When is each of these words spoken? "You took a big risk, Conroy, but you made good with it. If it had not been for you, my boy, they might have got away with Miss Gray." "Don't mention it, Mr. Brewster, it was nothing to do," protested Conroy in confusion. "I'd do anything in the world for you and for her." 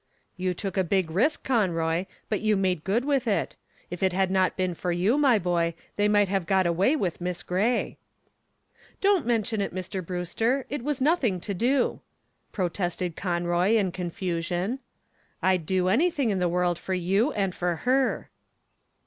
"You 0.35 0.55
took 0.55 0.77
a 0.77 0.83
big 0.83 1.11
risk, 1.11 1.43
Conroy, 1.43 2.07
but 2.27 2.41
you 2.41 2.57
made 2.57 2.83
good 2.83 3.05
with 3.05 3.27
it. 3.27 3.55
If 3.91 4.01
it 4.01 4.13
had 4.13 4.31
not 4.31 4.57
been 4.57 4.73
for 4.73 4.91
you, 4.91 5.15
my 5.15 5.37
boy, 5.37 5.75
they 5.95 6.07
might 6.07 6.27
have 6.27 6.47
got 6.47 6.65
away 6.65 6.95
with 6.95 7.21
Miss 7.21 7.43
Gray." 7.43 7.99
"Don't 8.99 9.27
mention 9.27 9.61
it, 9.61 9.75
Mr. 9.75 10.03
Brewster, 10.03 10.65
it 10.71 10.83
was 10.83 11.01
nothing 11.01 11.39
to 11.41 11.53
do," 11.53 11.99
protested 12.51 13.15
Conroy 13.15 13.73
in 13.75 13.91
confusion. 13.91 14.79
"I'd 15.39 15.67
do 15.67 15.87
anything 15.87 16.31
in 16.31 16.39
the 16.39 16.49
world 16.49 16.79
for 16.79 16.95
you 16.95 17.31
and 17.33 17.53
for 17.53 17.75
her." 17.85 18.31